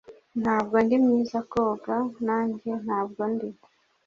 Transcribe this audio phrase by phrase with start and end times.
[0.41, 1.95] "Ntabwo ndi mwiza koga."
[2.25, 3.49] "Nanjye ntabwo ndi."